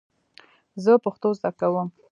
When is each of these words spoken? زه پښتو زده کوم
زه 0.83 0.91
پښتو 1.03 1.27
زده 1.39 1.51
کوم 1.59 1.87